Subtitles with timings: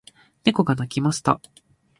[0.43, 1.39] 猫が鳴きました。